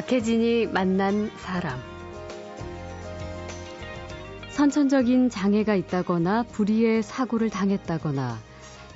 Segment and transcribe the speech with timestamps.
[0.00, 1.78] 박혜진이 만난 사람.
[4.48, 8.38] 선천적인 장애가 있다거나 불의의 사고를 당했다거나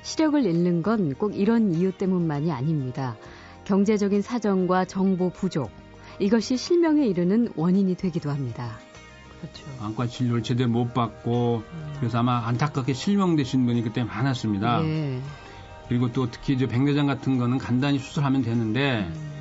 [0.01, 3.17] 시력을 잃는 건 꼭 이런 이유 때문만이 아닙니다.
[3.65, 5.69] 경제적인 사정과 정보 부족,
[6.17, 8.71] 이것이 실명에 이르는 원인이 되기도 합니다.
[9.39, 9.63] 그렇죠.
[9.81, 11.93] 안과 진료를 제대로 못 받고 음.
[11.99, 14.81] 그래서 아마 안타깝게 실명되신 분이 그때 많았습니다.
[14.81, 15.21] 네.
[15.87, 19.34] 그리고 또 특히 이제 백내장 같은 거는 간단히 수술하면 되는데 음.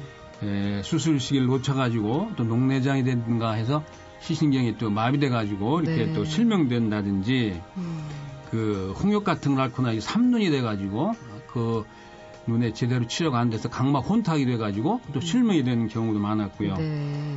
[0.44, 3.82] 에, 수술 시기를 놓쳐가지고 또 녹내장이 된가 해서
[4.20, 6.12] 시신경이 또 마비돼가지고 이렇게 네.
[6.12, 8.04] 또 실명된다든지 음.
[8.50, 11.12] 그 홍역 같은 걸 앓고 나서 삼눈이 돼가지고
[11.48, 11.84] 그
[12.46, 16.76] 눈에 제대로 치료가 안 돼서 각막 혼탁이 돼가지고 또 실명이 되는 경우도 많았고요.
[16.76, 17.36] 네.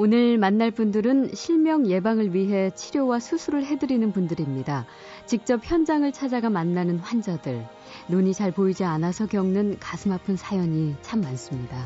[0.00, 4.86] 오늘 만날 분들은 실명 예방을 위해 치료와 수술을 해드리는 분들입니다.
[5.26, 7.66] 직접 현장을 찾아가 만나는 환자들,
[8.08, 11.84] 눈이 잘 보이지 않아서 겪는 가슴 아픈 사연이 참 많습니다.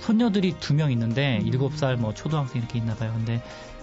[0.00, 3.12] 손녀들이 두 명 있는데 일곱 살 뭐 초등학생 이렇게 있나 봐요.
[3.16, 3.40] 근데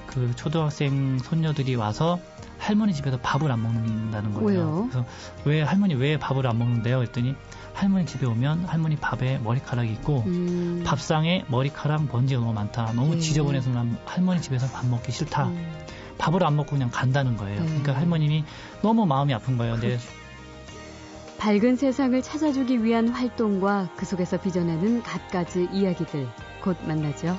[0.07, 2.19] 그 초등학생 손녀들이 와서
[2.59, 4.47] 할머니 집에서 밥을 안 먹는다는 거예요.
[4.47, 4.87] 왜요?
[4.91, 5.05] 그래서
[5.45, 7.01] 왜 할머니 왜 밥을 안 먹는데요?
[7.01, 7.33] 했더니
[7.73, 10.83] 할머니 집에 오면 할머니 밥에 머리카락이 있고 음.
[10.85, 12.93] 밥상에 머리카락 먼지가 너무 많다.
[12.93, 13.19] 너무 네.
[13.19, 15.47] 지저분해서 난 할머니 집에서 밥 먹기 싫다.
[15.47, 15.85] 음.
[16.17, 17.59] 밥을 안 먹고 그냥 간다는 거예요.
[17.59, 17.65] 네.
[17.65, 18.43] 그러니까 할머님이
[18.81, 19.73] 너무 마음이 아픈 거예요.
[19.73, 19.97] 근데
[21.39, 26.29] 밝은 세상을 찾아주기 위한 활동과 그 속에서 빚어내는 갖가지 이야기들
[26.61, 27.37] 곧 만나죠.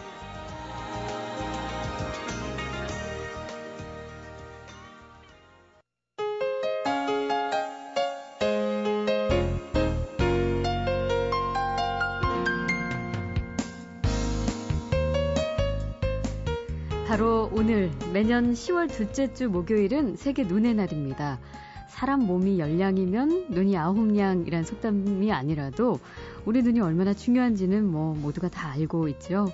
[18.34, 21.38] 매년 10월 둘째 주 목요일은 세계 눈의 날입니다.
[21.86, 26.00] 사람 몸이 열량이면 눈이 아홉량이란 속담이 아니라도
[26.44, 29.46] 우리 눈이 얼마나 중요한지는 뭐 모두가 다 알고 있죠.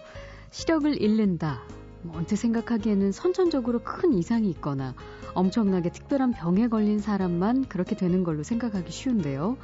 [0.51, 1.61] 시력을 잃는다.
[2.01, 4.95] 뭐 언뜻 생각하기에는 선천적으로 큰 이상이 있거나
[5.35, 9.59] 엄청나게 특별한 병에 걸린 사람만 그렇게 되는 걸로 생각하기 쉬운데요.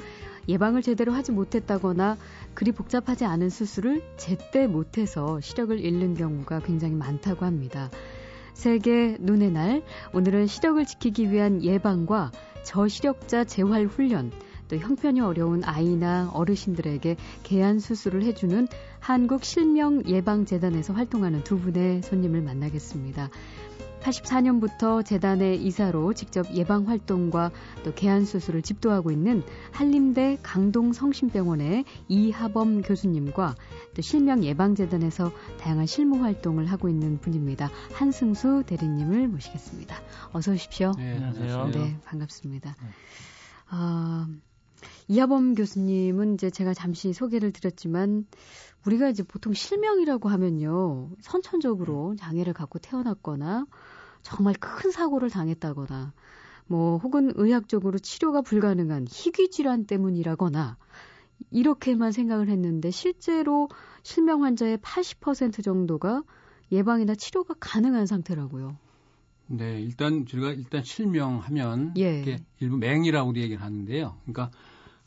[0.47, 2.19] 예방을 제대로 하지 못했다거나
[2.53, 7.89] 그리 복잡하지 않은 수술을 제때 못해서 시력을 잃는 경우가 굉장히 많다고 합니다.
[8.57, 9.83] 세계 눈의 날,
[10.15, 14.33] 오늘은 시력을 지키기 위한 예방과 저시력자 재활 훈련,
[14.69, 18.67] 또 형편이 어려운 아이나 어르신들에게 개안 수술을 해주는
[18.99, 23.29] 한국 실명 예방재단에서 활동하는 두 분의 손님을 만나겠습니다.
[24.07, 27.51] 84년부터 재단의 이사로 직접 예방 활동과
[27.85, 33.57] 또 개안 수술을 집도하고 있는 한림대 강동 성심병원의 이하범 교수님과
[33.95, 37.69] 또 실명 예방 재단에서 다양한 실무 활동을 하고 있는 분입니다.
[37.95, 39.97] 한승수 대리님을 모시겠습니다.
[40.33, 40.93] 어서 오십시오.
[40.97, 41.71] 네, 안녕하세요.
[41.73, 42.77] 네, 반갑습니다.
[42.81, 42.89] 네.
[43.71, 44.29] 아,
[45.09, 48.27] 이하범 교수님은 이제 제가 잠시 소개를 드렸지만
[48.87, 51.11] 우리가 이제 보통 실명이라고 하면요.
[51.21, 53.67] 선천적으로 장애를 갖고 태어났거나
[54.27, 56.13] 정말 큰 사고를 당했다거나
[56.67, 60.77] 뭐 혹은 의학적으로 치료가 불가능한 희귀 질환 때문이라거나
[61.53, 63.69] 이렇게만 생각을 했는데 실제로
[64.03, 66.25] 실명 환자의 80% 정도가
[66.73, 68.77] 예방이나 치료가 가능한 상태라고요.
[69.47, 72.21] 네, 일단 저희가 일단 실명하면 예.
[72.21, 74.17] 이게 일부 맹이라고 우리 얘기를 하는데요.
[74.25, 74.51] 그러니까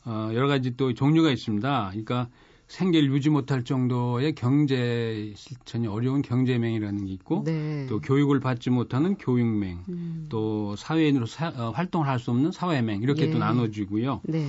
[0.06, 1.88] 어, 여러 가지 또 종류가 있습니다.
[1.90, 2.30] 그러니까
[2.70, 7.86] 생계를 유지 못할 정도의 경제 실천이 어려운 경제맹이라는 게 있고 네.
[7.88, 10.26] 또 교육을 받지 못하는 교육맹, 음.
[10.28, 13.30] 또 사회인으로 사, 어, 활동을 할 수 없는 사회맹 이렇게 예.
[13.30, 14.20] 또 나눠지고요.
[14.24, 14.46] 네.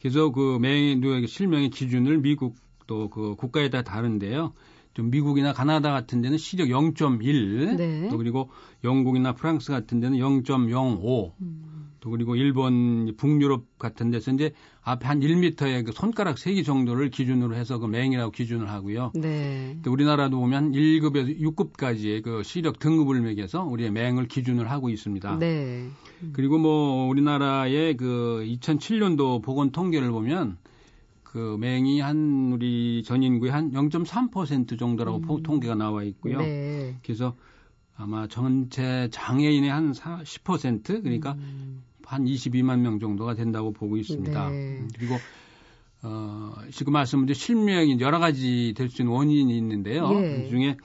[0.00, 2.54] 그래서 그 맹의 실명의 기준을 미국
[2.86, 4.52] 또 그 국가에 따라 다른데요.
[4.94, 8.08] 좀 미국이나 카나다 같은 데는 시력 0.1, 네.
[8.10, 8.48] 또 그리고
[8.84, 11.85] 영국이나 프랑스 같은 데는 0.05, 음.
[12.06, 14.52] 또 그리고 일본, 북유럽 같은 데서 이제
[14.82, 19.10] 앞에 한 1m의 그 손가락 세기 정도를 기준으로 해서 그 맹이라고 기준을 하고요.
[19.16, 19.76] 네.
[19.82, 25.38] 또 우리나라도 보면 1급에서 6급까지의 그 시력 등급을 매겨서 우리의 맹을 기준을 하고 있습니다.
[25.40, 25.88] 네.
[26.22, 26.30] 음.
[26.32, 30.58] 그리고 뭐 우리나라의 그 2007년도 보건 통계를 보면
[31.24, 35.42] 그 맹이 한 우리 전 인구의 한 0.3% 정도라고 음.
[35.42, 36.38] 통계가 나와 있고요.
[36.38, 37.00] 네.
[37.02, 37.34] 그래서
[37.96, 41.82] 아마 전체 장애인의 한 10% 그러니까 음.
[42.06, 44.48] 한 22만 명 정도가 된다고 보고 있습니다.
[44.48, 44.54] 네.
[44.56, 45.16] 음, 그리고
[46.02, 50.08] 어, 지금 말씀드린 실명이 여러 가지 될 수 있는 원인이 있는데요.
[50.14, 50.42] 예.
[50.44, 50.76] 그 중에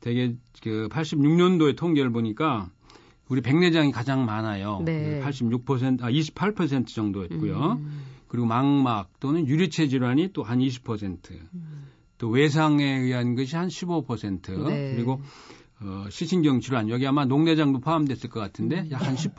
[0.00, 2.70] 대개 그 86년도의 통계를 보니까
[3.28, 4.80] 우리 백내장이 가장 많아요.
[4.84, 5.20] 네.
[5.20, 7.78] 86%, 아, 28% 정도였고요.
[7.80, 8.02] 음.
[8.28, 11.88] 그리고 망막 또는 유리체 질환이 또 한 20%, 음.
[12.18, 14.94] 또 외상에 의한 것이 한 15%, 네.
[14.94, 15.20] 그리고
[15.80, 18.90] 어, 시신경 질환 여기 아마 녹내장도 포함됐을 것 같은데 음.
[18.90, 19.34] 약한 10%.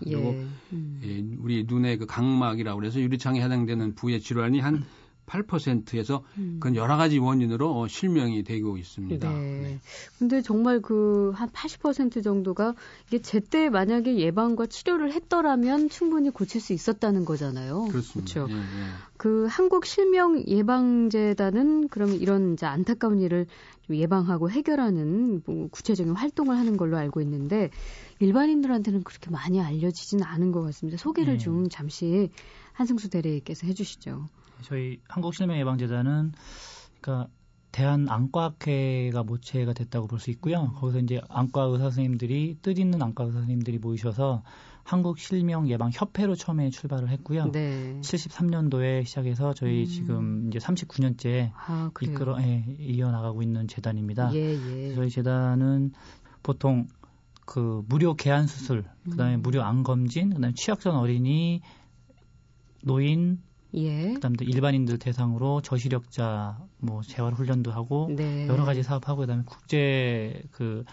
[0.00, 0.46] 그리고 예.
[0.72, 1.00] 음.
[1.04, 4.84] 예, 우리 눈의 그 각막이라고 그래서 유리창에 해당되는 부의 질환이 한
[5.28, 6.56] 8%에서 음.
[6.60, 9.28] 그건 여러 가지 원인으로 어, 실명이 되고 있습니다.
[9.30, 9.38] 네.
[9.38, 9.80] 네.
[10.18, 12.74] 근데 정말 그 한 80% 정도가
[13.06, 17.86] 이게 제때 만약에 예방과 치료를 했더라면 충분히 고칠 수 있었다는 거잖아요.
[17.90, 18.34] 그렇습니다.
[18.34, 18.52] 그렇죠.
[18.52, 18.86] 예, 예.
[19.16, 23.46] 그 한국 실명 예방재단은 그러면 이런 이제 안타까운 일을
[23.90, 27.70] 예방하고 해결하는 뭐 구체적인 활동을 하는 걸로 알고 있는데
[28.18, 30.98] 일반인들한테는 그렇게 많이 알려지지는 않은 것 같습니다.
[30.98, 31.38] 소개를 네.
[31.38, 32.30] 좀 잠시
[32.72, 34.28] 한승수 대리께서 해주시죠.
[34.62, 36.32] 저희 한국실명예방재단은
[37.00, 37.28] 그러니까
[37.70, 40.72] 대한 안과학회가 모체가 됐다고 볼 수 있고요.
[40.76, 44.42] 거기서 이제 안과 의사 선생님들이 뜻 있는 안과 의사 선생님들이 모이셔서
[44.82, 47.52] 한국 실명 예방 협회로 처음에 출발을 했고요.
[47.52, 48.00] 네.
[48.00, 49.84] 73년도에 시작해서 저희 음.
[49.84, 54.32] 지금 이제 39년째 아, 이끌어 예, 이어 나가고 있는 재단입니다.
[54.34, 54.94] 예, 예.
[54.94, 55.92] 저희 재단은
[56.42, 56.88] 보통
[57.44, 59.42] 그 무료 개안 수술, 그다음에 음.
[59.42, 61.60] 무료 암 검진, 그다음에 취약전 어린이,
[62.82, 63.42] 노인,
[63.74, 64.14] 예.
[64.14, 68.46] 그다음에 일반인들 대상으로 저시력자 뭐 재활 훈련도 하고 네.
[68.48, 70.84] 여러 가지 사업하고 그다음에 국제 그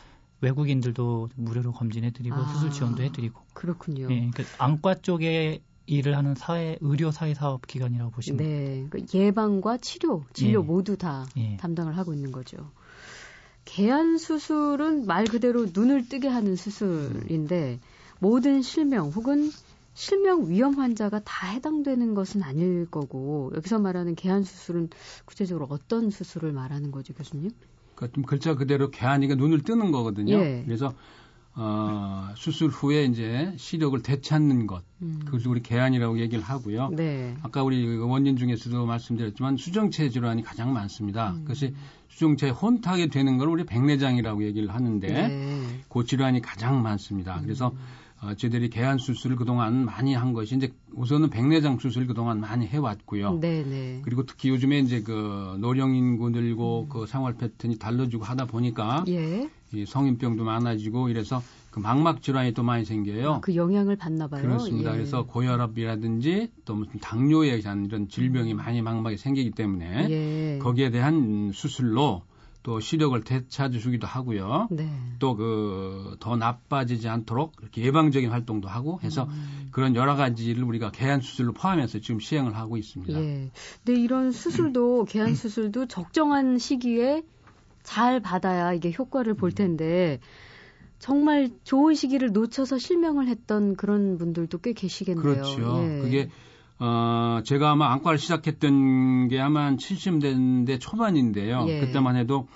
[0.41, 4.07] 외국인들도 무료로 검진해드리고 아, 수술 지원도 해드리고 그렇군요.
[4.11, 9.77] 예, 그러니까 안과 쪽에 일을 하는 사회 의료 사회 사업 기관이라고 보시면 네, 그 예방과
[9.77, 10.63] 치료, 진료 예.
[10.63, 11.57] 모두 다 예.
[11.57, 12.71] 담당을 하고 있는 거죠.
[13.65, 17.79] 개안 수술은 말 그대로 눈을 뜨게 하는 수술인데
[18.19, 19.51] 모든 실명 혹은
[19.95, 24.89] 실명 위험 환자가 다 해당되는 것은 아닐 거고 여기서 말하는 개안 수술은
[25.23, 27.51] 구체적으로 어떤 수술을 말하는 거죠, 교수님?
[27.95, 30.35] 그러니까 좀 글자 그대로 개안이가 눈을 뜨는 거거든요.
[30.35, 30.63] 예.
[30.65, 30.93] 그래서
[31.57, 34.83] 어, 수술 후에 이제 시력을 되찾는 것.
[35.01, 35.21] 음.
[35.23, 36.89] 그것을 우리 개안이라고 얘기를 하고요.
[36.89, 37.37] 네.
[37.41, 41.31] 아까 우리 그 원인 중에서도 말씀드렸지만 수정체 질환이 가장 많습니다.
[41.31, 41.43] 음.
[41.43, 41.73] 그것이
[42.09, 45.63] 수정체 혼탁이 되는 걸 우리 백내장이라고 얘기를 하는데 네.
[45.87, 47.39] 그 질환이 가장 많습니다.
[47.41, 47.77] 그래서 음.
[48.25, 53.39] 어, 저희들이 개안 수술을 그동안 많이 한 것이 이제 우선은 백내장 수술을 그동안 많이 해왔고요.
[53.39, 53.63] 네네.
[53.63, 54.01] 네.
[54.03, 56.89] 그리고 특히 요즘에 이제 그 노령 인구 늘고 음.
[56.89, 59.47] 그 생활 패턴이 달라지고 하다 보니까 예.
[59.73, 63.33] 이 성인병도 많아지고 이래서 그 망막 질환이 또 많이 생겨요.
[63.33, 64.41] 아, 그 영향을 받나 봐요.
[64.41, 64.91] 그렇습니다.
[64.91, 64.95] 예.
[64.95, 68.57] 그래서 고혈압이라든지 또 무슨 당뇨에 대한 이런 질병이 음.
[68.57, 70.59] 많이 망막에 생기기 때문에 예.
[70.59, 72.23] 거기에 대한 수술로
[72.65, 74.69] 또 시력을 되찾아주기도 하고요.
[74.71, 74.89] 네.
[75.19, 79.67] 또그 더 나빠지지 않도록 이렇게 예방적인 활동도 하고 해서 음.
[79.69, 83.21] 그런 여러 가지를 우리가 개안 수술로 포함해서 지금 시행을 하고 있습니다.
[83.21, 83.51] 예.
[83.83, 87.21] 근데 이런 수술도 개안 수술도 적정한 시기에
[87.83, 89.55] 잘 받아야 이게 효과를 볼 음.
[89.55, 90.19] 텐데
[90.97, 95.21] 정말 좋은 시기를 놓쳐서 실명을 했던 그런 분들도 꽤 계시겠네요.
[95.21, 95.83] 그렇죠.
[95.83, 96.01] 예.
[96.01, 96.29] 그게
[96.79, 101.65] 어, 제가 아마 안과를 시작했던 게 아마 한 70년대 초반인데요.
[101.69, 101.79] 예.
[101.79, 102.47] 그때만 해도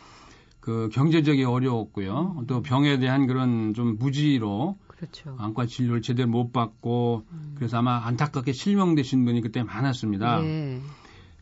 [0.59, 2.35] 그 경제적이 어려웠고요.
[2.39, 2.47] 음.
[2.47, 5.35] 또 병에 대한 그런 좀 무지로 그렇죠.
[5.39, 7.55] 안과 진료를 제대로 못 받고 음.
[7.55, 10.43] 그래서 아마 안타깝게 실명되신 분이 그때 많았습니다.
[10.43, 10.81] 예.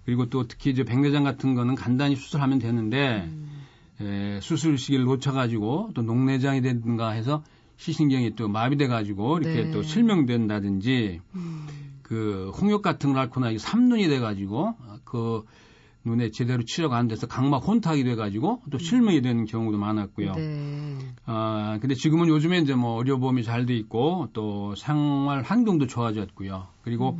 [0.05, 3.63] 그리고 또 특히 이제 백내장 같은 거는 간단히 수술하면 되는데 음.
[3.99, 7.43] 에, 수술 시기를 놓쳐가지고 또 녹내장이 된가 해서
[7.77, 9.71] 시신경이 또 마비돼가지고 이렇게 네.
[9.71, 11.67] 또 실명된다든지 음.
[12.07, 15.43] 그 홍역 같은 걸 앓고 나서 삼눈이 돼가지고 그
[16.05, 20.33] 눈에 제대로 치료가 안 돼서 각막 혼탁이 돼가지고 또 실명이 되는 경우도 많았고요.
[20.35, 20.97] 네.
[21.25, 26.67] 아 근데 지금은 요즘에 이제 뭐 의료보험이 잘 돼 있고 또 생활 환경도 좋아졌고요.
[26.81, 27.17] 그리고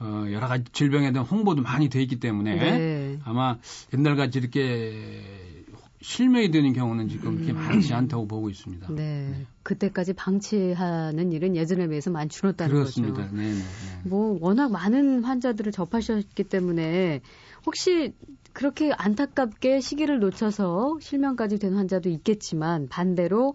[0.00, 3.18] 어, 여러 가지 질병에 대한 홍보도 많이 돼 있기 때문에 네.
[3.24, 3.56] 아마
[3.94, 5.49] 옛날같이 이렇게
[6.02, 7.56] 실명이 되는 경우는 지금 그렇게 음.
[7.56, 8.88] 많지 않다고 보고 있습니다.
[8.94, 9.28] 네.
[9.30, 9.46] 네.
[9.62, 13.22] 그때까지 방치하는 일은 예전에 비해서 많이 줄었다는 그렇습니다.
[13.24, 13.36] 거죠.
[13.36, 14.08] 네, 네, 네.
[14.08, 17.20] 뭐 워낙 많은 환자들을 접하셨기 때문에
[17.66, 18.14] 혹시
[18.52, 23.54] 그렇게 안타깝게 시기를 놓쳐서 실명까지 된 환자도 있겠지만 반대로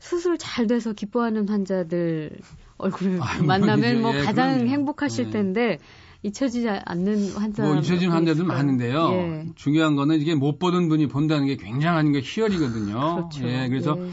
[0.00, 2.38] 수술 잘 돼서 기뻐하는 환자들
[2.78, 4.70] 얼굴을 아, 만나면 뭐 예, 가장 그럼요.
[4.70, 5.30] 행복하실 네.
[5.30, 5.78] 텐데
[6.22, 7.62] 잊혀지지 않는 환자.
[7.62, 9.10] 뭐 잊혀진 환자들 많은데요.
[9.12, 9.46] 예.
[9.54, 13.28] 중요한 거는 이게 못 보던 분이 본다는 게 굉장한 게 희열이거든요.
[13.30, 13.48] 그렇죠.
[13.48, 14.10] 예, 그래서 예.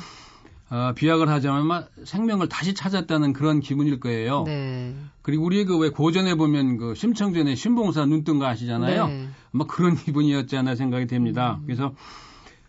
[0.70, 4.44] 어, 비약을 하자면 생명을 다시 찾았다는 그런 기분일 거예요.
[4.44, 4.96] 네.
[5.22, 9.08] 그리고 우리 그왜 고전에 보면 그 심청전에 신봉사 눈뜬 거 아시잖아요.
[9.08, 9.28] 네.
[9.54, 11.58] 아마 그런 기분이었지 않나 생각이 됩니다.
[11.60, 11.64] 음.
[11.66, 11.94] 그래서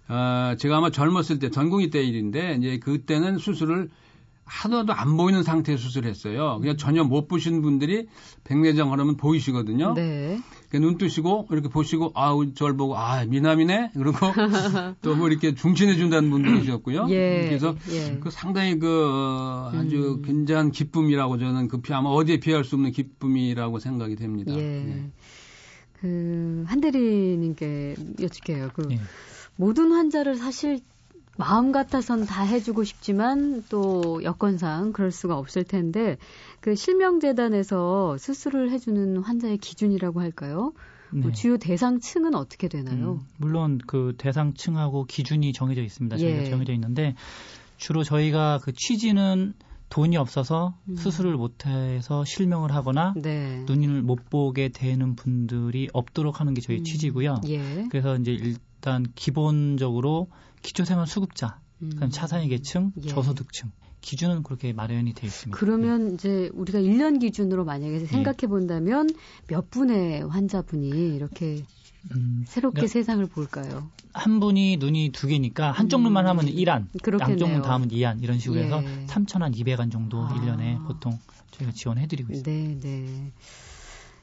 [0.09, 3.91] 어, 제가 아마 젊었을 때 전공의 때 일인데 이제 그때는 수술을
[4.47, 6.61] 하나도 안 보이는 상태에 수술했어요.
[6.61, 8.07] 그냥 전혀 못 보시는 분들이
[8.45, 9.95] 백내장 하려면 보이시거든요.
[9.95, 10.39] 네.
[10.73, 14.19] 눈 뜨시고 이렇게 보시고 아우 저를 보고 아 미남이네 그리고
[15.03, 17.07] 또 뭐 이렇게 중신해 준다는 분도 계셨고요.
[17.11, 18.19] 예, 그래서 예.
[18.21, 20.23] 그 상당히 그 어, 아주 음.
[20.23, 24.53] 굉장한 기쁨이라고 저는 그 아마 어디에 비할 수 없는 기쁨이라고 생각이 됩니다.
[24.55, 24.61] 예.
[24.61, 25.11] 네.
[25.95, 28.71] 그 한대리님께 여쭙게요.
[28.75, 29.01] 그 예.
[29.57, 30.81] 모든 환자를 사실
[31.37, 36.17] 마음 같아선 다 해주고 싶지만 또 여건상 그럴 수가 없을 텐데
[36.61, 40.73] 그 실명재단에서 수술을 해주는 환자의 기준이라고 할까요?
[41.13, 41.21] 네.
[41.21, 43.13] 뭐 주요 대상층은 어떻게 되나요?
[43.13, 46.17] 음, 물론 그 대상층하고 기준이 정해져 있습니다.
[46.17, 46.51] 저희가 예.
[46.51, 47.15] 정해져 있는데
[47.77, 49.55] 주로 저희가 그 취지는
[49.89, 50.97] 돈이 없어서 음.
[50.97, 53.65] 수술을 못해서 실명을 하거나 네.
[53.67, 56.85] 눈을 못 보게 되는 분들이 없도록 하는 게 저희 음.
[56.85, 57.41] 취지고요.
[57.49, 57.87] 예.
[57.91, 60.29] 그래서 이제 일 단 기본적으로
[60.63, 61.91] 기초생활 수급자, 음.
[62.09, 63.09] 차상위 계층, 예.
[63.09, 65.59] 저소득층 기준은 그렇게 마련이 되어 있습니다.
[65.59, 66.15] 그러면 네.
[66.15, 68.07] 이제 우리가 1년 기준으로 만약에 네.
[68.07, 69.09] 생각해 본다면
[69.49, 71.65] 몇 분의 환자분이 이렇게
[72.15, 73.91] 음, 새롭게 그러니까 세상을 볼까요?
[74.13, 76.87] 한 분이 눈이 두 개니까 한쪽 음, 눈만 하면 1안,
[77.21, 78.67] 양쪽 눈 다 하면 2안 이런 식으로 예.
[78.67, 80.29] 해서 3천안 200안 정도 아.
[80.33, 81.19] 1년에 보통
[81.51, 82.49] 저희가 지원해 드리고 있습니다.
[82.49, 83.33] 네, 네.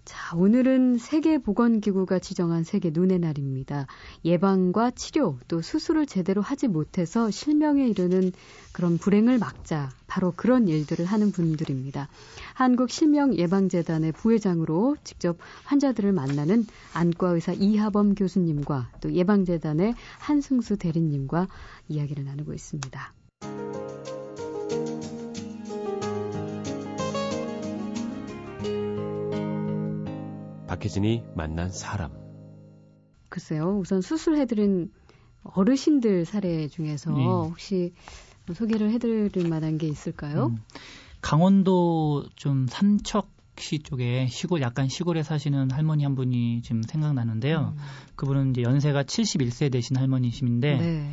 [0.06, 3.88] 자, 오늘은 세계보건기구가 지정한 세계 눈의 날입니다.
[4.26, 8.34] 예방과 치료 또 수술을 제대로 하지 못해서 실명에 이르는
[8.74, 12.10] 그런 불행을 막자 바로 그런 일들을 하는 분들입니다.
[12.54, 21.48] 한국실명예방재단의 부회장으로 직접 환자들을 만나는 안과의사 이하범 교수님과 또 예방재단의 한승수 대리님과
[21.88, 23.14] 이야기를 나누고 있습니다.
[30.74, 32.12] 박혜진이 만난 사람.
[33.30, 33.78] 글쎄요.
[33.80, 34.92] 우선 수술해드린
[35.44, 37.24] 어르신들 사례 중에서 네.
[37.24, 37.94] 혹시
[38.52, 40.48] 소개를 해드릴 만한 게 있을까요?
[40.48, 40.58] 음,
[41.22, 47.76] 강원도 좀 삼척시 쪽에 시골 약간 시골에 사시는 할머니 한 분이 지금 생각나는데요.
[47.78, 47.84] 음.
[48.16, 51.12] 그분은 이제 연세가 71세 되신 할머니심인데 네.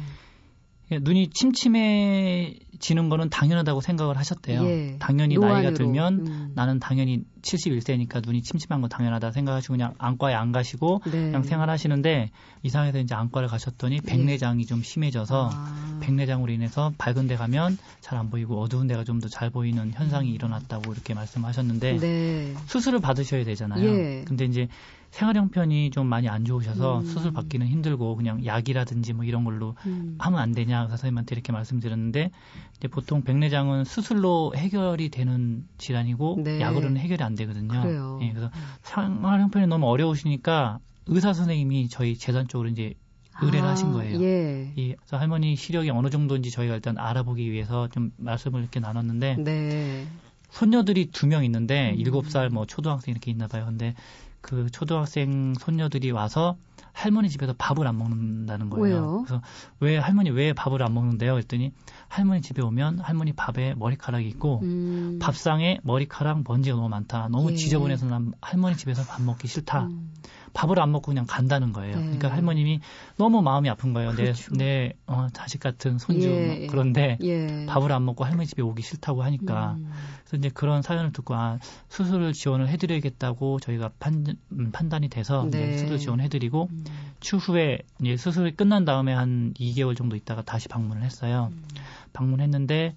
[0.93, 4.65] 예, 눈이 침침해지는 거는 당연하다고 생각을 하셨대요.
[4.65, 5.55] 예, 당연히 노안으로.
[5.55, 6.53] 나이가 들면 음.
[6.55, 11.11] 나는 당연히 71세니까 눈이 침침한 거 당연하다 생각하시고 그냥 안과에 안 가시고 네.
[11.11, 12.31] 그냥 생활하시는데
[12.63, 14.03] 이상해서 이제 안과를 가셨더니 네.
[14.07, 14.69] 백내장이 네.
[14.69, 15.99] 좀 심해져서 아.
[16.01, 20.31] 백내장으로 인해서 밝은 데 가면 잘 안 보이고 어두운 데가 좀 더 잘 보이는 현상이
[20.31, 22.55] 일어났다고 이렇게 말씀하셨는데 네.
[22.67, 23.85] 수술을 받으셔야 되잖아요.
[23.85, 24.25] 예.
[24.27, 24.67] 근데 이제
[25.11, 27.05] 생활 형편이 좀 많이 안 좋으셔서 음.
[27.05, 30.17] 수술 받기는 힘들고 그냥 약이라든지 뭐 이런 걸로 음.
[30.19, 32.31] 하면 안 되냐 선생님한테 이렇게 말씀드렸는데
[32.77, 36.61] 이제 보통 백내장은 수술로 해결이 되는 질환이고 네.
[36.61, 37.83] 약으로는 해결이 안 되거든요.
[37.83, 38.19] 그래요.
[38.23, 38.51] 예, 그래서
[38.83, 42.95] 생활 형편이 너무 어려우시니까 의사 선생님이 저희 재단 쪽으로 이제
[43.43, 44.21] 의뢰를 아, 하신 거예요.
[44.23, 44.73] 예.
[44.77, 50.07] 이 그래서 할머니 시력이 어느 정도인지 저희가 일단 알아보기 위해서 좀 말씀을 이렇게 나눴는데 네.
[50.51, 51.99] 손녀들이 두 명 있는데 음.
[51.99, 52.31] 일곱 음.
[52.31, 53.65] 살뭐 초등학생 이렇게 있나 봐요.
[53.67, 53.95] 근데
[54.41, 56.57] 그 초등학생 손녀들이 와서
[56.93, 58.85] 할머니 집에서 밥을 안 먹는다는 거예요.
[58.85, 59.25] 왜요?
[59.27, 59.43] 그래서
[59.81, 61.37] 왜 할머니 왜 밥을 안 먹는데요?
[61.37, 61.73] 했더니
[62.09, 65.19] 할머니 집에 오면 할머니 밥에 머리카락이 있고 음.
[65.21, 67.29] 밥상에 머리카락 먼지가 너무 많다.
[67.31, 67.57] 너무 예.
[67.57, 69.85] 지저분해서 난 할머니 집에서 밥 먹기 싫다.
[69.85, 70.13] 음.
[70.53, 71.97] 밥을 안 먹고 그냥 간다는 거예요.
[71.97, 72.03] 네.
[72.03, 72.81] 그러니까 할머님이
[73.17, 74.13] 너무 마음이 아픈 거예요.
[74.13, 74.53] 그렇죠.
[74.55, 76.67] 내, 내 어, 자식 같은 손주 예.
[76.69, 77.67] 그런데 예.
[77.67, 79.91] 밥을 안 먹고 할머니 집에 오기 싫다고 하니까 음.
[80.25, 85.79] 그래서 이제 그런 사연을 듣고 아, 수술을 지원을 해드려야겠다고 저희가 판, 음, 판단이 돼서 네.
[85.79, 86.85] 수술 지원해드리고 음.
[87.21, 91.51] 추후에 이제 수술이 끝난 다음에 한 2개월 정도 있다가 다시 방문을 했어요.
[91.53, 91.65] 음.
[92.13, 92.95] 방문했는데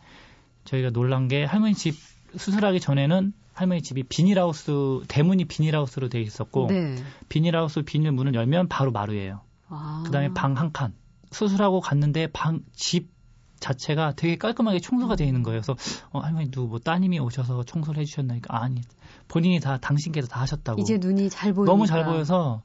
[0.66, 1.96] 저희가 놀란 게 할머니 집
[2.36, 6.96] 수술하기 전에는 할머니 집이 비닐하우스 대문이 비닐하우스로 되어 있었고 네.
[7.30, 9.42] 비닐하우스 비닐 문을 열면 바로 마루예요.
[9.70, 10.04] 아.
[10.06, 10.94] 그다음에 방 한 칸.
[11.32, 13.12] 수술하고 갔는데 방 집
[13.60, 15.62] 자체가 되게 깔끔하게 청소가 되어 있는 거예요.
[15.62, 15.78] 그래서
[16.12, 18.82] 어, 할머니 누구 뭐 따님이 오셔서 청소를 해주셨나니까 아니
[19.30, 20.82] 본인이 다 당신께서 다 하셨다고.
[20.82, 21.72] 이제 눈이 잘 보이니까.
[21.72, 22.62] 너무 잘 보여서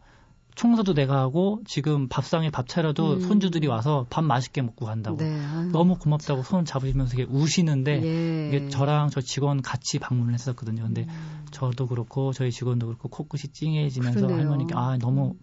[0.59, 3.21] 청소도 내가 하고 지금 밥상에 밥 차려도 음.
[3.21, 5.41] 손주들이 와서 밥 맛있게 먹고 간다고 네.
[5.71, 8.49] 너무 고맙다고 손 잡으시면서 이게 우시는데 예.
[8.49, 10.83] 이게 저랑 저 직원 같이 방문을 했었거든요.
[10.83, 11.47] 근데 음.
[11.53, 14.38] 저도 그렇고 저희 직원도 그렇고 코끝이 찡해지면서 그러네요.
[14.41, 15.37] 할머니께 아 너무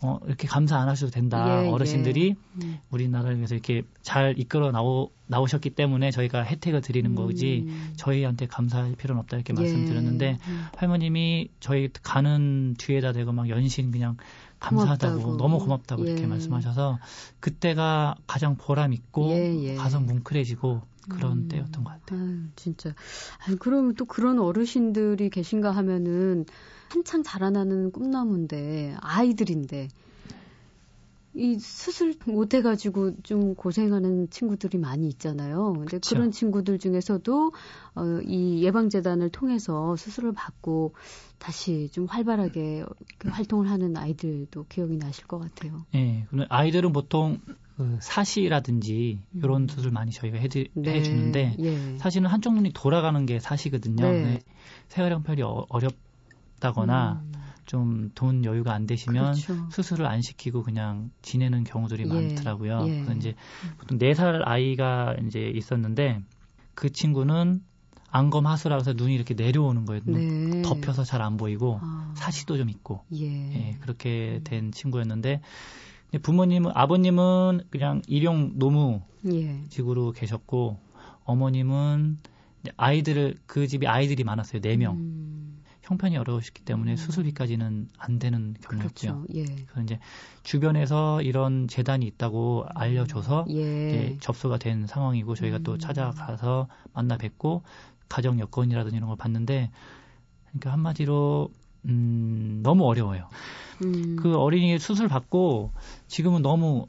[0.00, 1.64] 어, 이렇게 감사 안 하셔도 된다.
[1.64, 2.64] 예, 어르신들이 예.
[2.64, 2.78] 음.
[2.90, 7.14] 우리나라를 위해서 이렇게 잘 이끌어 나오, 나오셨기 때문에 저희가 혜택을 드리는 음.
[7.14, 9.60] 거지 저희한테 감사할 필요는 없다 이렇게 예.
[9.60, 10.64] 말씀드렸는데 음.
[10.76, 14.16] 할머님이 저희 가는 뒤에다 대고 막 연신 그냥
[14.62, 15.36] 감사하다고 고맙다고.
[15.36, 16.12] 너무 고맙다고 예.
[16.12, 16.98] 이렇게 말씀하셔서
[17.40, 19.74] 그때가 가장 보람 있고 예, 예.
[19.74, 21.48] 가서 뭉클해지고 그런 음.
[21.48, 22.20] 때였던 것 같아요.
[22.20, 22.94] 아유, 진짜.
[23.44, 26.44] 아니, 그럼 또 그런 어르신들이 계신가 하면은
[26.88, 29.88] 한창 자라나는 꿈나무인데 아이들인데
[31.34, 35.72] 이 수술 못 해가지고 좀 고생하는 친구들이 많이 있잖아요.
[35.72, 36.14] 근데 그쵸.
[36.14, 37.52] 그런 친구들 중에서도
[37.94, 40.94] 어, 이 예방재단을 통해서 수술을 받고
[41.38, 42.84] 다시 좀 활발하게
[43.24, 45.86] 활동을 하는 아이들도 기억이 나실 것 같아요.
[45.92, 47.40] 네, 아이들은 보통
[47.76, 49.40] 그 사시라든지 음.
[49.42, 50.96] 이런 수술 많이 저희가 해드, 네.
[50.96, 51.98] 해주는데 예.
[51.98, 54.02] 사실은 한쪽 눈이 돌아가는 게 사시거든요.
[54.04, 54.40] 네.
[54.88, 57.32] 세활형편이 어, 어렵다거나 음.
[57.66, 59.68] 좀 돈 여유가 안 되시면 그렇죠.
[59.70, 62.06] 수술을 안 시키고 그냥 지내는 경우들이 예.
[62.06, 62.84] 많더라고요.
[62.86, 62.94] 예.
[63.02, 63.34] 그래서 이제
[63.78, 66.20] 보통 4살 아이가 이제 있었는데
[66.74, 67.62] 그 친구는
[68.10, 70.02] 안검 하수라고 해서 눈이 이렇게 내려오는 거예요.
[70.04, 70.62] 네.
[70.62, 72.12] 덮여서 잘 안 보이고 아.
[72.16, 73.26] 사시도 좀 있고 예.
[73.26, 73.76] 예.
[73.80, 75.40] 그렇게 된 친구였는데
[76.22, 80.20] 부모님은 아버님은 그냥 일용 노무직으로 예.
[80.20, 80.78] 계셨고
[81.24, 82.18] 어머님은
[82.76, 84.96] 아이들을 그 집이 아이들이 많았어요 네 명.
[84.96, 85.41] 음.
[85.82, 86.96] 형편이 어려우셨기 때문에 음.
[86.96, 89.24] 수술비까지는 안 되는 경우였죠.
[89.24, 89.26] 그렇죠.
[89.34, 89.44] 예.
[89.44, 89.98] 그래서 이제
[90.42, 94.16] 주변에서 이런 재단이 있다고 알려줘서 예.
[94.20, 95.62] 접수가 된 상황이고 저희가 음.
[95.64, 97.62] 또 찾아가서 만나 뵙고
[98.08, 99.70] 가정 여건이라든지 이런 걸 봤는데
[100.48, 101.50] 그러니까 한마디로
[101.86, 103.28] 음, 너무 어려워요.
[103.84, 104.16] 음.
[104.16, 105.72] 그 어린이 수술 받고
[106.06, 106.86] 지금은 너무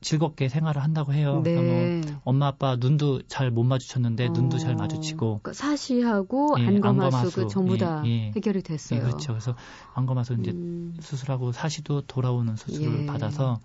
[0.00, 1.42] 즐겁게 생활을 한다고 해요.
[1.44, 2.00] 네.
[2.02, 4.32] 뭐 엄마 아빠 눈도 잘 못 마주쳤는데 어.
[4.32, 8.32] 눈도 잘 마주치고 그러니까 사시하고 예, 안검하수 그 전부 다 예, 예.
[8.34, 9.00] 해결이 됐어요.
[9.00, 9.32] 예, 그렇죠.
[9.32, 9.56] 그래서
[9.94, 10.94] 안검하수 이제 음.
[11.00, 13.06] 수술하고 사시도 돌아오는 수술을 예.
[13.06, 13.60] 받아서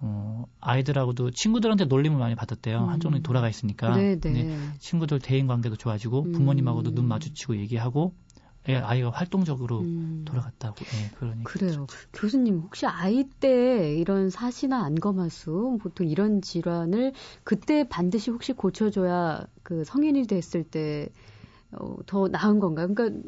[0.00, 2.84] 어, 아이들하고도 친구들한테 놀림을 많이 받았대요.
[2.84, 2.88] 음.
[2.88, 3.96] 한쪽은 돌아가 있으니까.
[3.96, 4.58] 네, 네.
[4.78, 6.32] 친구들 대인 관계도 좋아지고 음.
[6.32, 8.12] 부모님하고도 눈 마주치고 얘기하고
[8.68, 10.22] 예, 아이가 활동적으로 음.
[10.26, 10.76] 돌아갔다고.
[10.94, 11.86] 예, 그러니 그래요.
[12.12, 17.12] 교수님 혹시 아이 때 이런 사시나 안검하수 보통 이런 질환을
[17.44, 21.10] 그때 반드시 혹시 고쳐줘야 그 성인이 됐을 때더
[22.12, 22.92] 어, 나은 건가요?
[22.92, 23.20] 그러니까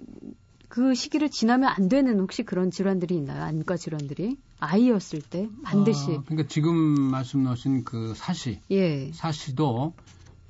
[0.69, 3.43] 그 시기를 지나면 안 되는 혹시 그런 질환들이 있나요?
[3.43, 6.13] 안과 질환들이 아이였을 때 반드시.
[6.13, 9.11] 아, 그러니까 지금 말씀 하신 그 사시, 예.
[9.13, 9.95] 사시도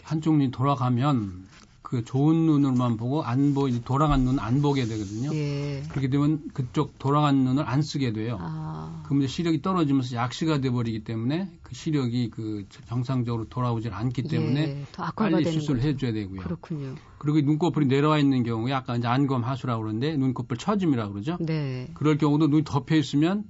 [0.02, 1.46] 한쪽 눈이 돌아가면
[1.88, 5.34] 그 좋은 눈으로만 보고 안 보, 돌아간 눈 안 보게 되거든요.
[5.34, 5.82] 예.
[5.88, 8.36] 그렇게 되면 그쪽 돌아간 눈을 안 쓰게 돼요.
[8.40, 9.02] 아.
[9.06, 14.60] 그럼 이제 시력이 떨어지면서 약시가 돼버리기 때문에 그 시력이 그 정상적으로 돌아오질 않기 예, 때문에
[14.60, 14.84] 예.
[15.16, 15.88] 빨리 수술을 거죠.
[15.88, 16.40] 해줘야 되고요.
[16.42, 16.94] 그렇군요.
[17.16, 21.38] 그리고 눈꺼풀이 내려와 있는 경우에 아까 이제 안검 하수라고 그러는데 눈꺼풀 처짐이라고 그러죠.
[21.40, 21.88] 네.
[21.94, 23.44] 그럴 경우도 눈이 덮여 있으면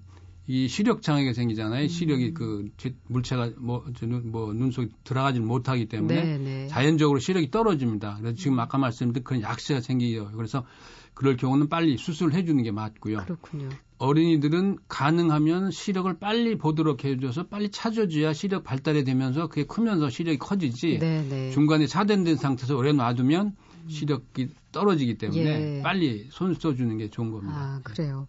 [0.51, 1.83] 이 시력 장애가 생기잖아요.
[1.83, 1.89] 음.
[1.89, 2.71] 시력이 그
[3.07, 3.85] 물체가 뭐,
[4.25, 6.39] 뭐, 눈 속에 들어가지 못하기 때문에 네네.
[6.39, 6.67] 네.
[6.69, 8.17] 자연적으로 시력이 떨어집니다.
[8.19, 8.61] 그래서 지금 음.
[8.61, 10.31] 아까 말씀드린 그런 약세가 생기요.
[10.35, 10.65] 그래서
[11.13, 13.19] 그럴 경우는 빨리 수술을 해주는 게 맞고요.
[13.25, 13.69] 그렇군요.
[13.99, 20.99] 어린이들은 가능하면 시력을 빨리 보도록 해줘서 빨리 찾아줘야 시력 발달이 되면서 그게 크면서 시력이 커지지
[20.99, 21.29] 네네.
[21.29, 21.51] 네.
[21.51, 23.89] 중간에 차단된 상태에서 오래 놔두면 음.
[23.91, 25.83] 시력이 떨어지기 때문에 예.
[25.83, 27.55] 빨리 손 써주는 게 좋은 겁니다.
[27.55, 28.29] 아, 그래요.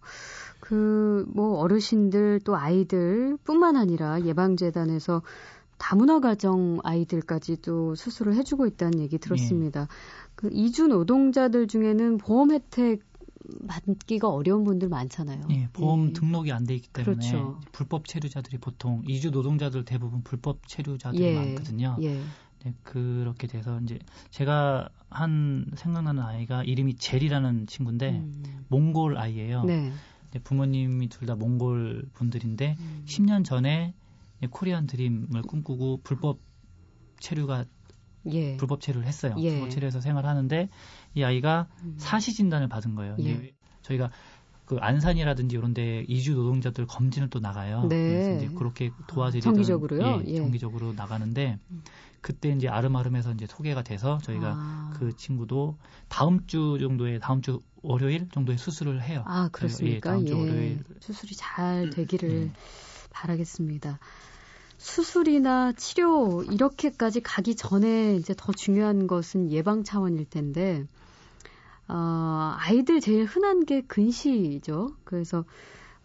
[0.70, 5.20] 그, 뭐, 어르신들 또 아이들 뿐만 아니라 예방재단에서
[5.78, 9.80] 다문화 가정 아이들까지도 수술을 해주고 있다는 얘기 들었습니다.
[9.80, 9.86] 네.
[10.36, 13.02] 그 이주 노동자들 중에는 보험 혜택
[13.66, 15.46] 받기가 어려운 분들 많잖아요.
[15.48, 16.12] 네, 보험 예.
[16.12, 17.58] 등록이 안 돼 있기 때문에 그렇죠.
[17.72, 21.34] 불법 체류자들이 보통 이주 노동자들 대부분 불법 체류자들이 예.
[21.34, 21.96] 많거든요.
[22.02, 22.20] 예.
[22.62, 23.98] 네, 그렇게 돼서 이제
[24.30, 28.64] 제가 한 생각나는 아이가 이름이 젤이라는 친구인데 음.
[28.68, 29.64] 몽골 아이예요.
[29.64, 29.90] 네.
[30.38, 33.02] 부모님이 둘 다 몽골 분들인데 음.
[33.06, 33.94] 10년 전에
[34.50, 36.38] 코리안 드림을 꿈꾸고 불법
[37.18, 37.64] 체류가
[38.32, 38.56] 예.
[38.56, 39.34] 불법 체류를 했어요.
[39.38, 39.50] 예.
[39.50, 40.68] 불법 체류해서 생활하는데
[41.14, 41.94] 이 아이가 음.
[41.98, 43.16] 사시 진단을 받은 거예요.
[43.20, 43.52] 예.
[43.82, 44.10] 저희가
[44.70, 47.88] 그 안산이라든지 이런 데 이주 노동자들 검진을 또 나가요.
[47.88, 48.08] 네.
[48.08, 50.22] 그래서 이제 그렇게 도와드리는 정기적으로요?
[50.24, 50.36] 예, 예.
[50.36, 51.82] 정기적으로 나가는데 음.
[52.20, 54.94] 그때 이제 아름아름해서 이제 소개가 돼서 저희가 아.
[54.96, 59.24] 그 친구도 다음 주 정도에 다음 주 월요일 정도에 수술을 해요.
[59.26, 59.96] 아 그렇습니까?
[59.96, 60.38] 예, 다음 주 예.
[60.38, 62.52] 월요일 수술이 잘 되기를 예.
[63.10, 63.98] 바라겠습니다.
[64.78, 70.86] 수술이나 치료 이렇게까지 가기 전에 이제 더 중요한 것은 예방 차원일 텐데
[71.92, 74.92] 어, 아이들 제일 흔한 게 근시죠.
[75.04, 75.44] 그래서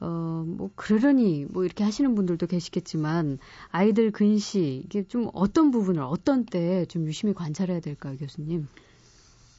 [0.01, 6.45] 어, 뭐, 그러려니, 뭐, 이렇게 하시는 분들도 계시겠지만, 아이들 근시, 이게 좀 어떤 부분을, 어떤
[6.45, 8.67] 때 좀 유심히 관찰해야 될까요, 교수님?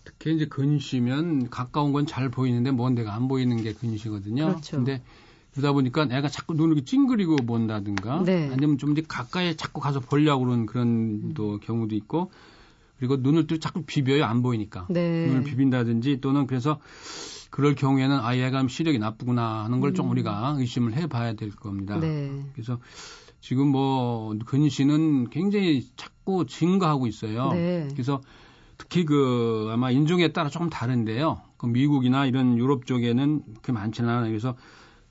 [0.05, 4.47] 특히 이제 근시면 가까운 건 잘 보이는데 먼 데가 안 보이는 게 근시거든요.
[4.47, 4.77] 그렇죠.
[4.77, 5.03] 근데
[5.53, 8.51] 그러다 보니까 애가 자꾸 눈을 찡그리고 본다든가, 네.
[8.53, 11.33] 아니면 좀 이제 가까이 자꾸 가서 보려고 그런 음.
[11.35, 12.31] 또 경우도 있고,
[12.98, 14.87] 그리고 눈을 또 자꾸 비벼요, 안 보이니까.
[14.88, 15.26] 네.
[15.26, 16.78] 눈을 비빈다든지 또는 그래서
[17.50, 20.11] 그럴 경우에는 아 얘가 시력이 나쁘구나 하는 걸좀 음.
[20.11, 21.98] 우리가 의심을 해봐야 될 겁니다.
[21.98, 22.44] 네.
[22.52, 22.78] 그래서
[23.40, 27.52] 지금 뭐 근시는 굉장히 자꾸 증가하고 있어요.
[27.52, 27.88] 네.
[27.92, 28.20] 그래서
[28.78, 31.40] 특히 그 아마 인종에 따라 조금 다른데요.
[31.56, 34.28] 그 미국이나 이런 유럽 쪽에는 그렇게 많지는 않아요.
[34.28, 34.56] 그래서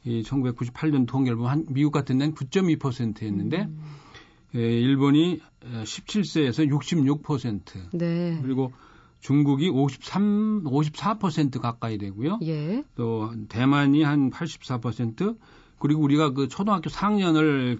[0.03, 3.79] 이 1998년 통계를 보면 한 미국 같은 데는 9.2%였는데 음.
[4.55, 5.41] 예, 일본이
[5.83, 7.61] 17세에서 66%.
[7.93, 8.39] 네.
[8.41, 8.71] 그리고
[9.19, 12.39] 중국이 53, 54% 가까이 되고요.
[12.43, 12.83] 예.
[12.95, 15.37] 또 대만이 한 84%,
[15.79, 17.79] 그리고 우리가 그 초등학교 4학년을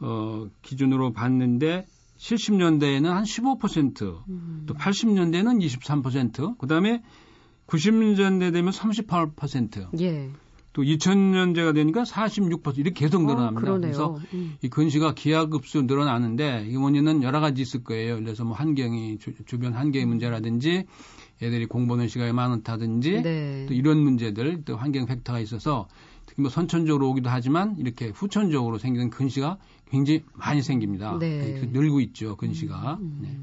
[0.00, 1.86] 어 기준으로 봤는데
[2.18, 4.64] 70년대에는 한 15%, 음.
[4.66, 7.02] 또 80년대는 23%, 그다음에
[7.66, 10.00] 90년대 되면 38%.
[10.00, 10.30] 예.
[10.72, 13.74] 또 2000년제가 되니까 46% 이렇게 계속 어, 늘어납니다.
[13.74, 14.56] 어, 그래서 음.
[14.62, 18.16] 이 근시가 기하급수 늘어나는데 이 원인은 여러 가지 있을 거예요.
[18.16, 20.84] 그래서 뭐 환경이 주, 변 환경의 문제라든지
[21.42, 23.66] 애들이 공부하는 시간이 많다든지 네.
[23.66, 25.88] 또 이런 문제들 또 환경 팩터가 있어서
[26.24, 29.58] 특히 뭐 선천적으로 오기도 하지만 이렇게 후천적으로 생기는 근시가
[29.90, 31.18] 굉장히 많이 생깁니다.
[31.18, 31.68] 네.
[31.70, 32.98] 늘고 있죠 근시가.
[33.00, 33.18] 음, 음.
[33.20, 33.38] 네.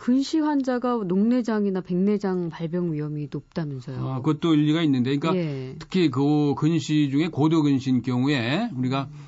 [0.00, 4.08] 근시 환자가 녹내장이나 백내장 발병 위험이 높다면서요.
[4.08, 5.76] 아, 그것도 일리가 있는데, 그러니까 예.
[5.78, 9.18] 특히 그 근시 중에 고도 근시인 경우에 우리가 음.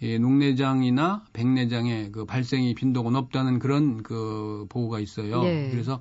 [0.00, 5.44] 예, 녹내장이나 백내장의 그 발생이 빈도가 높다는 그런 그 보고가 있어요.
[5.44, 5.68] 예.
[5.70, 6.00] 그래서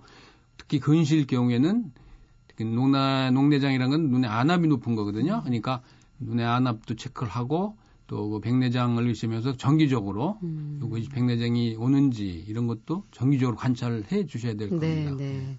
[0.57, 1.91] 특히 근시일 경우에는
[2.57, 5.41] 녹나, 녹내장이라는 건 눈에 안압이 높은 거거든요.
[5.41, 5.81] 그러니까
[6.19, 7.75] 눈에 안압도 체크를 하고
[8.11, 10.79] 또그 백내장을 의심해서 정기적으로 음.
[10.83, 15.15] 요 백내장이 오는지 이런 것도 정기적으로 관찰을 해 주셔야 될 네, 겁니다.
[15.15, 15.57] 네, 네.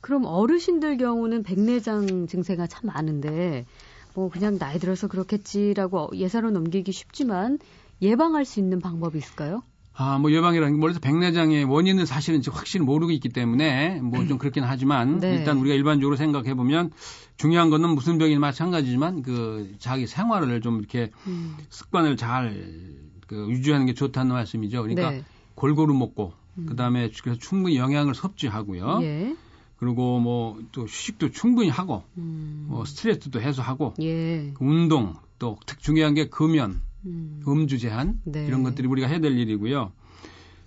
[0.00, 3.64] 그럼 어르신들 경우는 백내장 증세가 참 많은데
[4.12, 7.60] 뭐 그냥 나이 들어서 그렇겠지라고 예사로 넘기기 쉽지만
[8.02, 9.62] 예방할 수 있는 방법이 있을까요?
[10.00, 14.64] 아, 뭐 예방이라는 게 멀리서 백내장의 원인은 사실은 확실히 모르고 있기 때문에 뭐 좀 그렇긴
[14.64, 15.34] 하지만 네.
[15.36, 16.90] 일단 우리가 일반적으로 생각해 보면
[17.36, 21.56] 중요한 거는 무슨 병이나 마찬가지지만 그 자기 생활을 좀 이렇게 음.
[21.68, 24.82] 습관을 잘 그 유지하는 게 좋다는 말씀이죠.
[24.82, 25.24] 그러니까 네.
[25.54, 26.66] 골고루 먹고 음.
[26.66, 28.98] 그다음에 그래서 충분히 영양을 섭취하고요.
[29.02, 29.36] 예.
[29.76, 32.66] 그리고 뭐 또 휴식도 충분히 하고 음.
[32.68, 34.52] 뭐 스트레스도 해소하고 예.
[34.54, 37.42] 그 운동 또 특 중요한 게 금연 음.
[37.46, 38.46] 음주 제한 네.
[38.46, 39.92] 이런 것들이 우리가 해야 될 일이고요.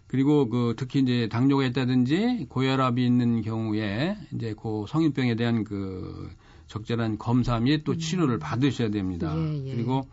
[0.07, 6.29] 그리고 그 특히 이제 당뇨가 있다든지 고혈압이 있는 경우에 이제 그 성인병에 대한 그
[6.67, 8.39] 적절한 검사 및 또 치료를 음.
[8.39, 9.33] 받으셔야 됩니다.
[9.35, 9.73] 예, 예.
[9.73, 10.07] 그리고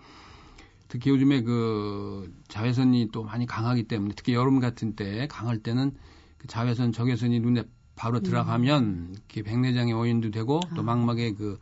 [0.89, 5.93] 특히 요즘에 그 자외선이 또 많이 강하기 때문에 특히 여름 같은 때 강할 때는
[6.39, 8.23] 그 자외선 적외선이 눈에 바로 음.
[8.23, 9.09] 들어가면 음.
[9.13, 10.85] 이렇게 백내장의 원인도 되고 또 아.
[10.85, 11.59] 망막에 그,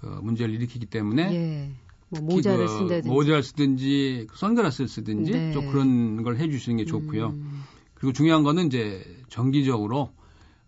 [0.00, 1.70] 그 문제를 일으키기 때문에 예.
[2.10, 5.52] 뭐 모자를 그 쓴다든지 모자를 쓰든지 선글라스를 쓰든지 네.
[5.52, 7.28] 좀 그런 걸 해주시는 게 좋고요.
[7.28, 7.62] 음.
[7.94, 10.10] 그리고 중요한 거는 이제 정기적으로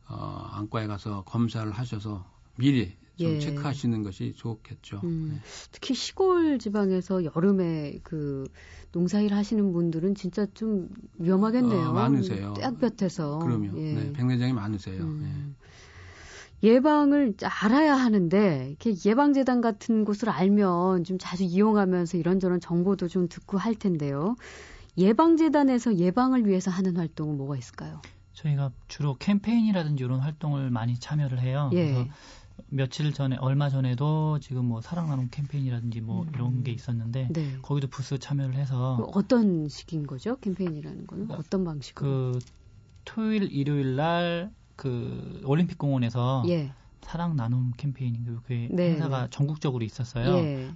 [0.08, 2.24] 어, 안과에 가서 검사를 하셔서
[2.56, 3.38] 미리 좀 예.
[3.38, 5.00] 체크하시는 것이 좋겠죠.
[5.04, 5.30] 음.
[5.32, 5.40] 네.
[5.70, 8.44] 특히 시골 지방에서 여름에 그
[8.92, 11.88] 농사일 하시는 분들은 진짜 좀 위험하겠네요.
[11.88, 12.54] 어, 많으세요.
[12.54, 13.38] 떼약볕에서.
[13.38, 13.78] 그럼요.
[13.78, 13.94] 예.
[13.94, 15.02] 네, 백내장이 많으세요.
[15.02, 15.20] 음.
[15.22, 15.66] 네.
[16.62, 23.58] 예방을 알아야 하는데 이렇게 예방재단 같은 곳을 알면 좀 자주 이용하면서 이런저런 정보도 좀 듣고
[23.58, 24.36] 할 텐데요.
[24.96, 28.00] 예방재단에서 예방을 위해서 하는 활동은 뭐가 있을까요?
[28.34, 31.70] 저희가 주로 캠페인이라든지 이런 활동을 많이 참여를 해요.
[31.72, 31.92] 예.
[31.92, 32.08] 그래서
[32.68, 36.30] 며칠 전에 얼마 전에도 지금 뭐 사랑 나눔 캠페인이라든지 뭐 음.
[36.34, 37.56] 이런 게 있었는데 네.
[37.62, 40.36] 거기도 부스 참여를 해서 어떤 식인 거죠?
[40.36, 42.08] 캠페인이라는 거는 그러니까 어떤 방식으로?
[42.08, 42.38] 그
[43.04, 44.50] 토요일 일요일 날
[44.82, 46.72] 그 올림픽 공원에서 예.
[47.02, 48.90] 사랑 나눔 캠페인 그 네.
[48.90, 50.34] 행사가 전국적으로 있었어요.
[50.38, 50.70] 예.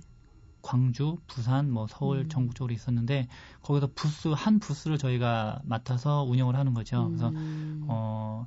[0.63, 2.29] 광주, 부산, 뭐 서울 음.
[2.29, 3.27] 전국적으로 있었는데
[3.63, 7.09] 거기서 부스 한 부스를 저희가 맡아서 운영을 하는 거죠.
[7.09, 7.85] 그래서 음.
[7.89, 8.47] 어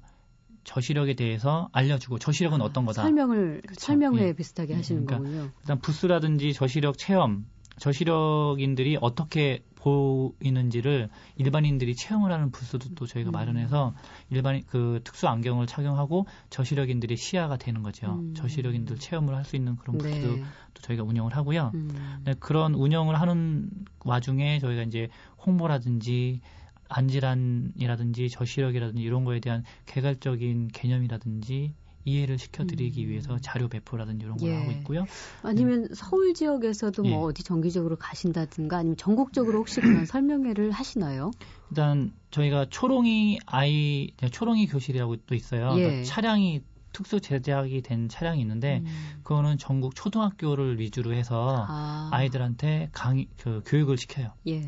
[0.63, 3.81] 저시력에 대해서 알려주고 저시력은 어떤 거다 설명을 그렇죠.
[3.81, 4.33] 설명회 예.
[4.33, 5.51] 비슷하게 하시는 그러니까 거군요.
[5.59, 7.45] 일단 부스라든지 저시력 체험
[7.79, 13.31] 저시력인들이 어떻게 보이는지를 일반인들이 체험을 하는 부스도 또 저희가 음.
[13.31, 13.93] 마련해서
[14.29, 18.07] 일반 그 특수 안경을 착용하고 저시력인들의 시야가 되는 거죠.
[18.13, 18.33] 음.
[18.35, 20.09] 저시력인들 체험을 할 수 있는 그런 네.
[20.09, 20.43] 부스도 네.
[20.73, 21.71] 또 저희가 운영을 하고요.
[21.73, 22.21] 음.
[22.25, 23.69] 네, 그런 운영을 하는
[24.05, 25.07] 와중에 저희가 이제
[25.45, 26.41] 홍보라든지
[26.89, 31.73] 안질환이라든지 저시력이라든지 이런 거에 대한 개괄적인 개념이라든지
[32.09, 33.09] 이해를 시켜드리기 음.
[33.09, 34.55] 위해서 자료 배포라든지 이런 걸 예.
[34.55, 35.05] 하고 있고요.
[35.43, 35.87] 아니면 음.
[35.93, 37.15] 서울 지역에서도 뭐 예.
[37.15, 41.31] 어디 정기적으로 가신다든가 아니면 전국적으로 혹시 그런 설명회를 하시나요?
[41.69, 45.73] 일단 저희가 초롱이 아이 초롱이 교실이라고 또 있어요.
[45.77, 45.83] 예.
[45.83, 49.19] 그러니까 차량이 특수 제작이 된 차량이 있는데 음.
[49.23, 52.23] 그거는 전국 초등학교를 위주로 해서 아.
[52.23, 54.33] 이들한테 강의 그 교육을 시켜요.
[54.47, 54.67] 예.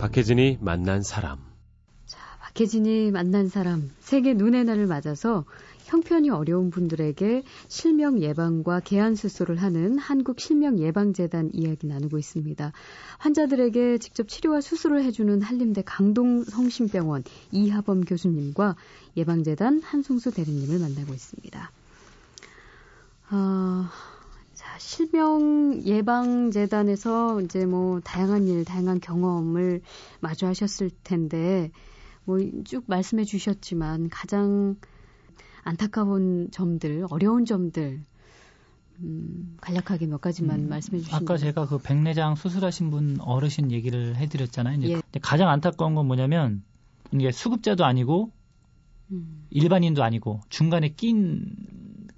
[0.00, 1.38] 박혜진이 만난 사람.
[2.06, 3.90] 자, 박혜진이 만난 사람.
[4.00, 5.44] 세계 눈의 날을 맞아서
[5.84, 12.72] 형편이 어려운 분들에게 실명 예방과 개안 수술을 하는 한국 실명 예방재단 이야기 나누고 있습니다.
[13.18, 18.76] 환자들에게 직접 치료와 수술을 해주는 한림대 강동 성심병원 이하범 교수님과
[19.18, 21.70] 예방재단 한송수 대리님을 만나고 있습니다.
[23.28, 23.90] 아,
[24.80, 29.82] 실명 예방 재단에서 이제 뭐 다양한 일, 다양한 경험을
[30.20, 31.70] 마주하셨을 텐데
[32.24, 34.76] 뭐 쭉 말씀해 주셨지만 가장
[35.62, 38.02] 안타까운 점들, 어려운 점들
[39.00, 44.16] 음, 간략하게 몇 가지만 음, 말씀해 주시면 아까 제가 그 백내장 수술하신 분 어르신 얘기를
[44.16, 44.78] 해드렸잖아요.
[44.78, 45.18] 이제 예.
[45.20, 46.62] 가장 안타까운 건 뭐냐면
[47.12, 48.30] 이게 수급자도 아니고
[49.10, 49.46] 음.
[49.50, 51.44] 일반인도 아니고 중간에 낀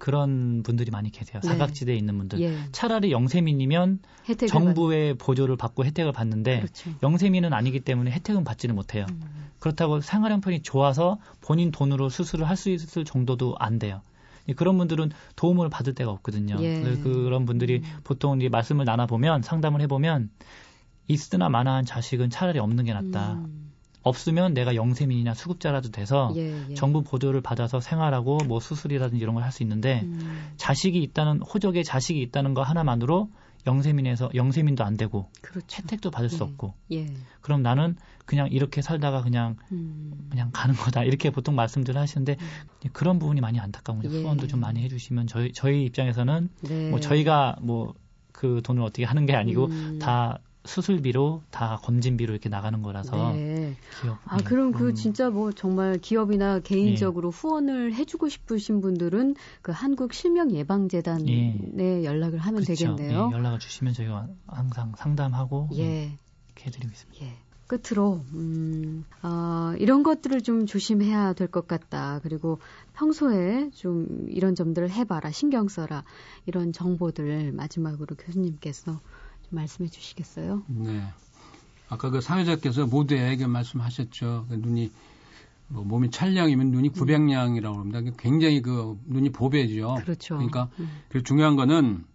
[0.03, 1.39] 그런 분들이 많이 계세요.
[1.41, 1.47] 네.
[1.47, 2.41] 사각지대에 있는 분들.
[2.41, 2.57] 예.
[2.73, 3.99] 차라리 영세민이면
[4.49, 5.25] 정부의 받...
[5.25, 6.91] 보조를 받고 혜택을 받는데 그렇죠.
[7.01, 9.05] 영세민은 아니기 때문에 혜택은 받지는 못해요.
[9.09, 9.21] 음.
[9.59, 14.01] 그렇다고 생활 형편이 좋아서 본인 돈으로 수술을 할 수 있을 정도도 안 돼요.
[14.57, 16.57] 그런 분들은 도움을 받을 데가 없거든요.
[16.59, 16.81] 예.
[17.01, 17.99] 그런 분들이 음.
[18.03, 20.31] 보통 이제 말씀을 나눠보면 상담을 해보면
[21.07, 23.35] 있으나 마나한 자식은 차라리 없는 게 낫다.
[23.35, 23.71] 음.
[24.03, 26.73] 없으면 내가 영세민이나 수급자라도 돼서 예, 예.
[26.75, 30.51] 정부 보조를 받아서 생활하고 뭐 수술이라든지 이런 걸 할 수 있는데 음.
[30.57, 33.29] 자식이 있다는 호적에 자식이 있다는 거 하나만으로
[33.65, 35.81] 영세민에서 영세민도 안 되고 그렇죠.
[35.81, 36.43] 혜택도 받을 수 예.
[36.43, 37.07] 없고 예.
[37.41, 40.27] 그럼 나는 그냥 이렇게 살다가 그냥 음.
[40.29, 42.89] 그냥 가는 거다 이렇게 보통 말씀들 하시는데 음.
[42.93, 44.15] 그런 부분이 많이 안타까운 거죠.
[44.15, 44.21] 예.
[44.21, 46.89] 후원도 좀 많이 해주시면 저희 저희 입장에서는 네.
[46.89, 47.93] 뭐 저희가 뭐
[48.33, 49.99] 그 돈을 어떻게 하는 게 아니고 음.
[49.99, 53.75] 다 수술비로 다 검진비로 이렇게 나가는 거라서 네.
[54.01, 54.17] 기업.
[54.25, 54.43] 아 네.
[54.43, 54.95] 그럼 그 음.
[54.95, 57.37] 진짜 뭐 정말 기업이나 개인적으로 네.
[57.37, 62.03] 후원을 해주고 싶으신 분들은 그 한국 실명 예방재단에 예.
[62.05, 62.95] 연락을 하면 그렇죠.
[62.95, 63.29] 되겠네요.
[63.31, 66.17] 예, 연락을 주시면 저희가 항상 상담하고 예.
[66.55, 67.25] 이렇게 해드리고 있습니다.
[67.25, 67.33] 예.
[67.67, 72.19] 끝으로 음, 어, 이런 것들을 좀 조심해야 될 것 같다.
[72.21, 72.59] 그리고
[72.93, 76.03] 평소에 좀 이런 점들을 해봐라, 신경 써라
[76.45, 78.99] 이런 정보들 마지막으로 교수님께서
[79.55, 80.63] 말씀해 주시겠어요?
[80.67, 81.03] 네.
[81.89, 84.47] 아까 그 사회자께서 모두에게 말씀하셨죠.
[84.49, 84.91] 그 눈이
[85.67, 87.79] 뭐 몸이 찰량이면 눈이 900량이라고 음.
[87.79, 88.01] 합니다.
[88.17, 89.95] 굉장히 그 눈이 보배죠.
[90.01, 90.35] 그렇죠.
[90.35, 90.89] 그러니까 음.
[91.09, 92.05] 그 중요한 거는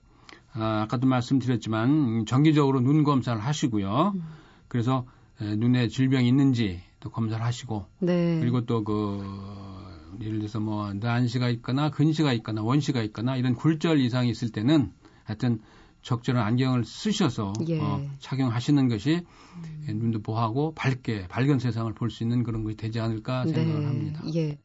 [0.53, 4.13] 아, 아까도 말씀드렸지만 정기적으로 눈 검사를 하시고요.
[4.15, 4.23] 음.
[4.69, 5.07] 그래서
[5.41, 8.39] 에, 눈에 질병이 있는지 또 검사를 하시고 네.
[8.41, 14.51] 그리고 또그 예를 들어서 뭐 난시가 있거나 근시가 있거나 원시가 있거나 이런 굴절 이상이 있을
[14.51, 14.93] 때는
[15.25, 15.61] 하여튼
[16.03, 17.81] 적절한 안경을 쓰셔서 예.
[17.81, 19.23] 어, 착용하시는 것이
[19.57, 19.99] 음.
[19.99, 23.87] 눈도 보호하고 밝게 밝은 세상을 볼 수 있는 그런 것이 되지 않을까 생각을 네.
[23.87, 24.23] 합니다.
[24.35, 24.59] 예.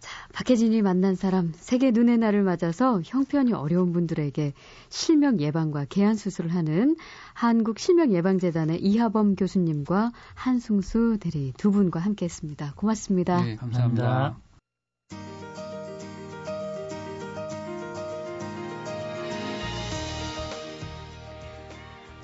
[0.00, 4.52] 자, 박혜진이 만난 사람 세계 눈의 날을 맞아서 형편이 어려운 분들에게
[4.88, 6.96] 실명 예방과 개안 수술을 하는
[7.34, 12.74] 한국 실명 예방 재단의 이하범 교수님과 한승수 대리 두 분과 함께했습니다.
[12.76, 13.42] 고맙습니다.
[13.44, 14.02] 네, 감사합니다.
[14.04, 14.51] 감사합니다.